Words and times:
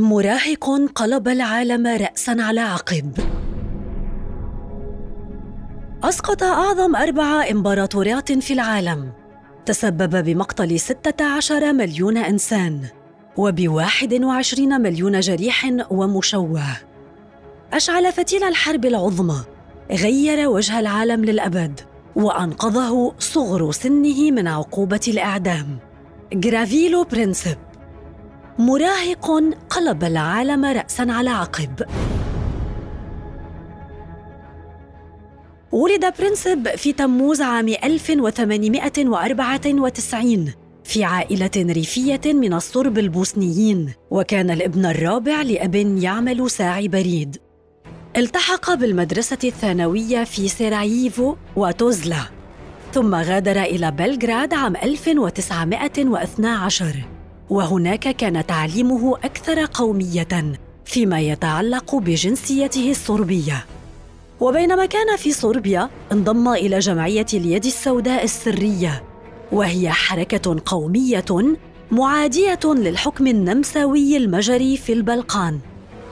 مراهق 0.00 0.90
قلب 0.94 1.28
العالم 1.28 1.86
رأسا 1.86 2.36
على 2.40 2.60
عقب. 2.60 3.12
أسقط 6.04 6.42
أعظم 6.42 6.96
أربع 6.96 7.44
إمبراطوريات 7.50 8.32
في 8.32 8.52
العالم. 8.52 9.12
تسبب 9.66 10.24
بمقتل 10.24 10.80
16 10.80 11.72
مليون 11.72 12.16
إنسان 12.16 12.84
وبواحد 13.36 14.14
وعشرين 14.14 14.80
مليون 14.80 15.20
جريح 15.20 15.70
ومشوه. 15.90 16.62
أشعل 17.72 18.12
فتيل 18.12 18.44
الحرب 18.44 18.84
العظمى. 18.84 19.40
غير 19.90 20.48
وجه 20.48 20.80
العالم 20.80 21.24
للأبد. 21.24 21.80
وأنقذه 22.16 23.12
صغر 23.18 23.72
سنه 23.72 24.30
من 24.30 24.48
عقوبة 24.48 25.00
الإعدام. 25.08 25.78
جافريلو 26.32 27.04
برينسيب 27.04 27.58
مراهق 28.58 29.42
قلب 29.70 30.04
العالم 30.04 30.64
رأسا 30.64 31.06
على 31.08 31.30
عقب. 31.30 31.82
ولد 35.72 36.14
برينسيب 36.18 36.68
في 36.68 36.92
تموز 36.92 37.42
عام 37.42 37.68
1894 37.68 40.52
في 40.84 41.04
عائلة 41.04 41.50
ريفية 41.56 42.20
من 42.26 42.54
الصرب 42.54 42.98
البوسنيين 42.98 43.92
وكان 44.10 44.50
الابن 44.50 44.86
الرابع 44.86 45.42
لأب 45.42 45.74
يعمل 45.74 46.50
ساعي 46.50 46.88
بريد. 46.88 47.36
التحق 48.16 48.74
بالمدرسة 48.74 49.38
الثانوية 49.44 50.24
في 50.24 50.48
سيراييفو 50.48 51.36
وتوزلا 51.56 52.22
ثم 52.92 53.14
غادر 53.14 53.62
إلى 53.62 53.90
بلغراد 53.90 54.54
عام 54.54 54.76
1912 54.76 56.96
وهناك 57.50 58.16
كان 58.16 58.46
تعليمه 58.46 59.16
أكثر 59.16 59.64
قومية 59.64 60.58
فيما 60.84 61.20
يتعلق 61.20 61.94
بجنسيته 61.94 62.90
الصربية. 62.90 63.64
وبينما 64.40 64.86
كان 64.86 65.16
في 65.16 65.32
صربيا 65.32 65.90
انضم 66.12 66.48
إلى 66.48 66.78
جمعية 66.78 67.26
اليد 67.34 67.64
السوداء 67.64 68.24
السرية 68.24 69.02
وهي 69.52 69.90
حركة 69.90 70.56
قومية 70.66 71.54
معادية 71.90 72.60
للحكم 72.64 73.26
النمساوي 73.26 74.16
المجري 74.16 74.76
في 74.76 74.92
البلقان. 74.92 75.58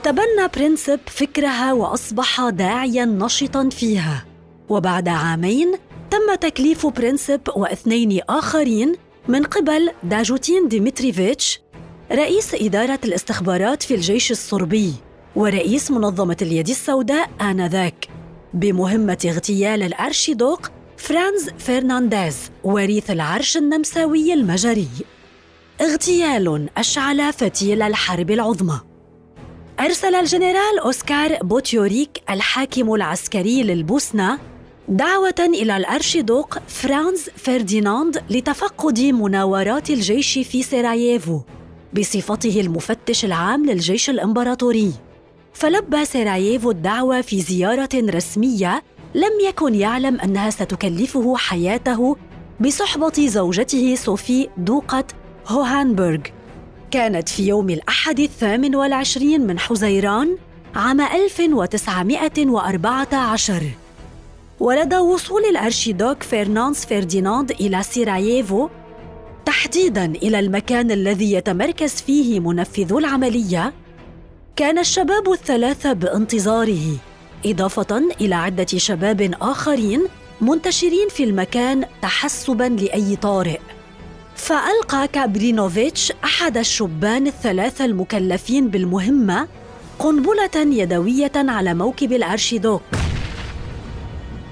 تبنى 0.03 0.47
برينسيب 0.55 0.99
فكرها 1.07 1.73
وأصبح 1.73 2.49
داعيا 2.49 3.05
نشطا 3.05 3.69
فيها. 3.69 4.25
وبعد 4.69 5.07
عامين 5.07 5.71
تم 6.11 6.35
تكليف 6.35 6.87
برينسيب 6.87 7.41
واثنين 7.55 8.21
آخرين 8.29 8.95
من 9.27 9.43
قبل 9.43 9.91
داجوتين 10.03 10.67
ديمتريفيتش 10.67 11.59
رئيس 12.11 12.55
إدارة 12.55 12.99
الاستخبارات 13.05 13.83
في 13.83 13.95
الجيش 13.95 14.31
الصربي 14.31 14.93
ورئيس 15.35 15.91
منظمة 15.91 16.37
اليد 16.41 16.69
السوداء 16.69 17.29
آنذاك 17.41 18.07
بمهمة 18.53 19.17
اغتيال 19.25 19.83
الأرشيدوق 19.83 20.71
فرانز 20.97 21.49
فرديناند 21.57 22.37
وريث 22.63 23.11
العرش 23.11 23.57
النمساوي 23.57 24.33
المجري. 24.33 24.87
اغتيال 25.81 26.69
أشعل 26.77 27.33
فتيل 27.33 27.81
الحرب 27.81 28.31
العظمى. 28.31 28.79
أرسل 29.79 30.15
الجنرال 30.15 30.79
أوسكار 30.83 31.37
بوتيوريك 31.43 32.21
الحاكم 32.29 32.93
العسكري 32.93 33.63
للبوسنة 33.63 34.39
دعوة 34.89 35.35
إلى 35.39 35.77
الأرشيدوق 35.77 36.57
فرانز 36.67 37.29
فرديناند 37.35 38.23
لتفقد 38.29 38.99
مناورات 38.99 39.89
الجيش 39.89 40.39
في 40.39 40.63
سراييفو 40.63 41.41
بصفته 41.93 42.59
المفتش 42.59 43.25
العام 43.25 43.65
للجيش 43.65 44.09
الإمبراطوري. 44.09 44.93
فلبى 45.53 46.05
سراييفو 46.05 46.71
الدعوة 46.71 47.21
في 47.21 47.41
زيارة 47.41 47.89
رسمية 47.95 48.83
لم 49.15 49.31
يكن 49.47 49.75
يعلم 49.75 50.19
أنها 50.19 50.49
ستكلفه 50.49 51.37
حياته 51.37 52.17
بصحبة 52.59 53.27
زوجته 53.27 53.95
صوفي 53.95 54.49
دوقة 54.57 55.03
هوهانبرغ. 55.47 56.19
كانت 56.91 57.29
في 57.29 57.47
يوم 57.47 57.69
الأحد 57.69 58.19
الثامن 58.19 58.75
والعشرين 58.75 59.47
من 59.47 59.59
حزيران 59.59 60.37
عام 60.75 61.01
1914 61.01 63.63
ولدى 64.59 64.97
وصول 64.97 65.45
الأرشيدوك 65.45 66.23
فرنانس 66.23 66.85
فرديناند 66.85 67.51
إلى 67.51 67.83
سيراييفو 67.83 68.69
تحديداً 69.45 70.05
إلى 70.05 70.39
المكان 70.39 70.91
الذي 70.91 71.33
يتمركز 71.33 71.91
فيه 71.91 72.39
منفذو 72.39 72.99
العملية 72.99 73.73
كان 74.55 74.77
الشباب 74.77 75.31
الثلاثة 75.31 75.93
بانتظاره 75.93 76.97
إضافة 77.45 77.97
إلى 78.21 78.35
عدة 78.35 78.65
شباب 78.65 79.31
آخرين 79.41 80.05
منتشرين 80.41 81.09
في 81.09 81.23
المكان 81.23 81.85
تحسباً 82.01 82.63
لأي 82.63 83.15
طارئ. 83.15 83.59
فألقى 84.35 85.07
كابرينوفيتش 85.07 86.13
أحد 86.23 86.57
الشبان 86.57 87.27
الثلاثة 87.27 87.85
المكلفين 87.85 88.67
بالمهمة 88.67 89.47
قنبلة 89.99 90.55
يدوية 90.55 91.31
على 91.35 91.73
موكب 91.73 92.13
الأرشيدوك 92.13 92.81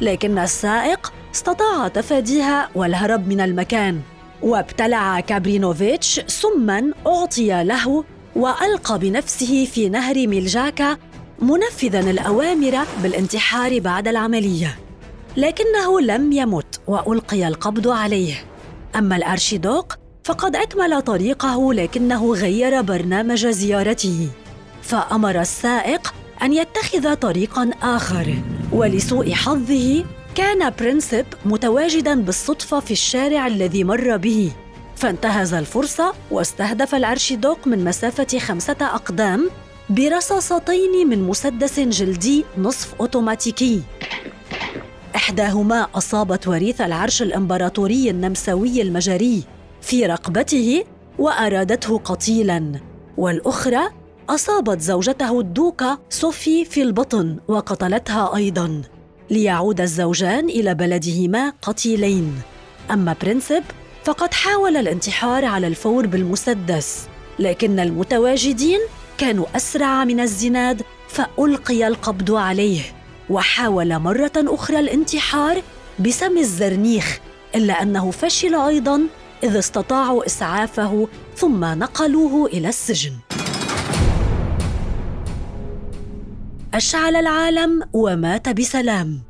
لكن 0.01 0.39
السائق 0.39 1.13
استطاع 1.35 1.87
تفاديها 1.87 2.69
والهرب 2.75 3.27
من 3.27 3.41
المكان. 3.41 4.01
وابتلع 4.41 5.19
كابرينوفيتش 5.19 6.21
سما 6.27 6.91
أعطي 7.07 7.63
له 7.63 8.03
وألقى 8.35 8.99
بنفسه 8.99 9.65
في 9.65 9.89
نهر 9.89 10.27
ميلجاكا 10.27 10.97
منفذا 11.41 11.99
الأوامر 11.99 12.77
بالانتحار 13.03 13.79
بعد 13.79 14.07
العملية. 14.07 14.79
لكنه 15.37 16.01
لم 16.01 16.31
يمت 16.31 16.79
وألقي 16.87 17.47
القبض 17.47 17.87
عليه. 17.87 18.33
أما 18.95 19.15
الأرشيدوق 19.15 19.93
فقد 20.23 20.55
أكمل 20.55 21.01
طريقه 21.01 21.73
لكنه 21.73 22.33
غير 22.33 22.81
برنامج 22.81 23.47
زيارته. 23.47 24.29
فأمر 24.81 25.41
السائق 25.41 26.13
أن 26.41 26.53
يتخذ 26.53 27.15
طريقا 27.15 27.71
آخر. 27.83 28.35
ولسوء 28.71 29.31
حظه 29.31 30.05
كان 30.35 30.73
برينسيب 30.79 31.25
متواجدا 31.45 32.21
بالصدفة 32.21 32.79
في 32.79 32.91
الشارع 32.91 33.47
الذي 33.47 33.83
مر 33.83 34.17
به. 34.17 34.51
فانتهز 34.95 35.53
الفرصة 35.53 36.13
واستهدف 36.31 36.95
الأرشيدوق 36.95 37.67
من 37.67 37.83
مسافة 37.83 38.39
خمسة 38.39 38.77
أقدام 38.81 39.49
برصاصتين 39.89 41.07
من 41.09 41.23
مسدس 41.23 41.79
جلدي 41.79 42.45
نصف 42.57 42.93
أوتوماتيكي. 42.99 43.81
إحداهما 45.15 45.87
أصابت 45.95 46.47
وريث 46.47 46.81
العرش 46.81 47.21
الإمبراطوري 47.21 48.09
النمساوي 48.09 48.81
المجري 48.81 49.43
في 49.81 50.05
رقبته 50.05 50.83
وأرادته 51.19 51.97
قتيلاً 51.97 52.71
والأخرى 53.17 53.89
أصابت 54.29 54.81
زوجته 54.81 55.39
الدوكة 55.39 55.99
صوفي 56.09 56.65
في 56.65 56.81
البطن 56.81 57.37
وقتلتها 57.47 58.35
أيضاً 58.35 58.81
ليعود 59.29 59.81
الزوجان 59.81 60.49
إلى 60.49 60.73
بلدهما 60.73 61.53
قتيلين. 61.61 62.41
أما 62.91 63.15
برينسيب 63.21 63.63
فقد 64.03 64.33
حاول 64.33 64.77
الانتحار 64.77 65.45
على 65.45 65.67
الفور 65.67 66.07
بالمسدس 66.07 67.07
لكن 67.39 67.79
المتواجدين 67.79 68.79
كانوا 69.17 69.45
أسرع 69.55 70.03
من 70.03 70.19
الزناد 70.19 70.81
فألقي 71.07 71.87
القبض 71.87 72.31
عليه. 72.31 72.81
وحاول 73.29 73.99
مرة 73.99 74.31
أخرى 74.37 74.79
الانتحار 74.79 75.61
بسم 75.99 76.37
الزرنيخ 76.37 77.19
إلا 77.55 77.81
أنه 77.81 78.11
فشل 78.11 78.55
أيضا 78.55 79.01
إذ 79.43 79.57
استطاعوا 79.57 80.25
إسعافه 80.25 81.07
ثم 81.35 81.65
نقلوه 81.65 82.45
إلى 82.45 82.69
السجن. 82.69 83.13
أشعل 86.77 87.15
العالم 87.15 87.83
ومات 87.93 88.49
بسلام. 88.49 89.21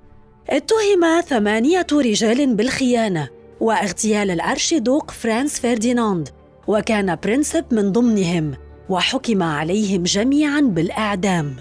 اتهم 0.49 1.21
ثمانية 1.21 1.88
رجال 1.94 2.55
بالخيانة 2.55 3.29
واغتيال 3.59 4.31
الأرشيدوق 4.31 5.11
فرانس 5.11 5.59
فرديناند 5.59 6.29
وكان 6.67 7.17
برينسيب 7.23 7.65
من 7.71 7.91
ضمنهم 7.91 8.53
وحكم 8.89 9.44
عليهم 9.44 10.03
جميعا 10.03 10.61
بالإعدام. 10.61 11.55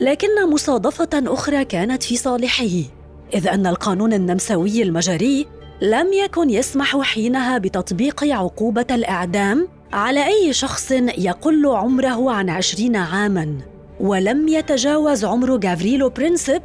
لكن 0.00 0.50
مصادفة 0.52 1.08
أخرى 1.14 1.64
كانت 1.64 2.02
في 2.02 2.16
صالحه 2.16 2.90
إذ 3.34 3.48
أن 3.48 3.66
القانون 3.66 4.12
النمساوي 4.12 4.82
المجري 4.82 5.46
لم 5.82 6.12
يكن 6.12 6.50
يسمح 6.50 7.00
حينها 7.00 7.58
بتطبيق 7.58 8.24
عقوبة 8.24 8.86
الإعدام 8.90 9.68
على 9.92 10.26
أي 10.26 10.52
شخص 10.52 10.90
يقل 11.18 11.66
عمره 11.66 12.32
عن 12.32 12.50
عشرين 12.50 12.96
عاماً. 12.96 13.71
ولم 14.00 14.48
يتجاوز 14.48 15.24
عمر 15.24 15.56
جافريلو 15.56 16.08
برينسيب 16.08 16.62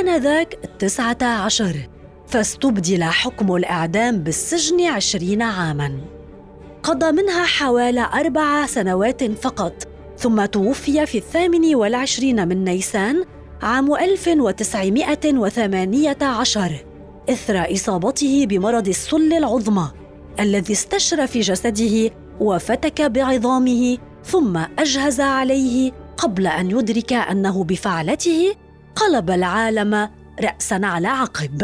آنذاك 0.00 0.58
التسعة 0.64 1.18
عشر 1.22 1.76
فاستبدل 2.26 3.04
حكم 3.04 3.56
الإعدام 3.56 4.18
بالسجن 4.18 4.86
عشرين 4.86 5.42
عاماً. 5.42 6.14
قضى 6.84 7.12
منها 7.12 7.44
حوالي 7.44 8.08
أربع 8.14 8.66
سنوات 8.66 9.24
فقط 9.24 9.88
ثم 10.18 10.44
توفي 10.44 11.06
في 11.06 11.18
الثامن 11.18 11.74
والعشرين 11.74 12.48
من 12.48 12.64
نيسان 12.64 13.24
عام 13.62 13.94
1918 13.94 16.84
إثر 17.30 17.72
إصابته 17.72 18.46
بمرض 18.46 18.88
السل 18.88 19.32
العظمى 19.32 19.90
الذي 20.40 20.72
استشرى 20.72 21.26
في 21.26 21.40
جسده 21.40 22.10
وفتك 22.40 23.02
بعظامه 23.02 23.98
ثم 24.24 24.56
أجهز 24.78 25.20
عليه 25.20 25.92
قبل 26.16 26.46
أن 26.46 26.70
يدرك 26.70 27.12
أنه 27.12 27.64
بفعلته 27.64 28.54
قلب 28.96 29.30
العالم 29.30 30.08
رأسا 30.40 30.80
على 30.82 31.08
عقب. 31.08 31.62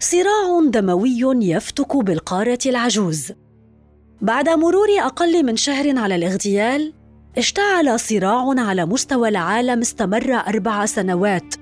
صراع 0.00 0.60
دموي 0.66 1.20
يفتك 1.42 1.96
بالقارة 1.96 2.58
العجوز. 2.66 3.32
بعد 4.20 4.48
مرور 4.48 4.88
أقل 5.00 5.46
من 5.46 5.56
شهر 5.56 5.98
على 5.98 6.14
الاغتيال 6.14 6.92
اشتعل 7.38 8.00
صراع 8.00 8.54
على 8.58 8.86
مستوى 8.86 9.28
العالم 9.28 9.80
استمر 9.80 10.34
أربع 10.34 10.86
سنوات 10.86 11.54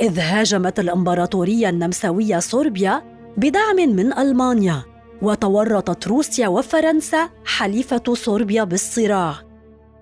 إذ 0.00 0.18
هاجمت 0.18 0.80
الإمبراطورية 0.80 1.68
النمساوية 1.68 2.38
صربيا 2.38 3.02
بدعم 3.36 3.76
من 3.76 4.18
ألمانيا 4.18 4.82
وتورطت 5.22 6.08
روسيا 6.08 6.48
وفرنسا 6.48 7.28
حليفة 7.44 8.14
صربيا 8.14 8.64
بالصراع. 8.64 9.53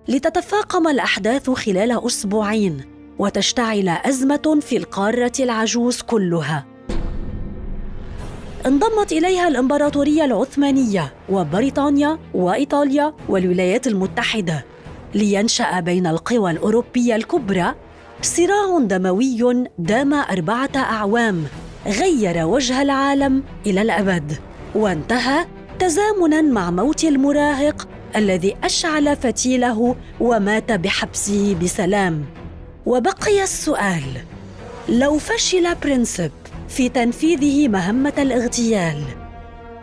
لتتفاقم 0.08 0.88
الأحداث 0.88 1.50
خلال 1.50 2.06
أسبوعين 2.06 2.80
وتشتعل 3.18 3.88
أزمة 3.88 4.58
في 4.60 4.76
القارة 4.76 5.32
العجوز 5.40 6.00
كلها. 6.02 6.66
انضمت 8.66 9.12
إليها 9.12 9.48
الإمبراطورية 9.48 10.24
العثمانية 10.24 11.12
وبريطانيا 11.28 12.18
وإيطاليا 12.34 13.14
والولايات 13.28 13.86
المتحدة 13.86 14.64
لينشأ 15.14 15.80
بين 15.80 16.06
القوى 16.06 16.50
الأوروبية 16.50 17.16
الكبرى 17.16 17.74
صراع 18.22 18.78
دموي 18.80 19.64
دام 19.78 20.14
أربعة 20.14 20.70
أعوام 20.76 21.44
غير 21.86 22.46
وجه 22.46 22.82
العالم 22.82 23.42
إلى 23.66 23.82
الأبد 23.82 24.32
وانتهى 24.74 25.46
تزامنا 25.78 26.42
مع 26.42 26.70
موت 26.70 27.04
المراهق 27.04 27.88
الذي 28.16 28.56
أشعل 28.64 29.16
فتيله 29.16 29.96
ومات 30.20 30.72
بحبسه 30.72 31.56
بسلام. 31.62 32.24
وبقي 32.86 33.42
السؤال 33.42 34.02
لو 34.88 35.18
فشل 35.18 35.74
برنسب 35.74 36.30
في 36.68 36.88
تنفيذه 36.88 37.68
مهمة 37.68 38.12
الاغتيال 38.18 39.04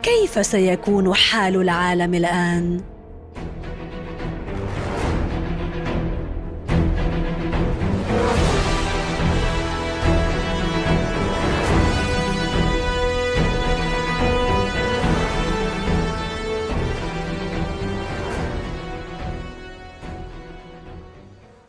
كيف 0.03 0.45
سيكون 0.45 1.13
حال 1.13 1.55
العالم 1.55 2.13
الآن؟ 2.13 2.81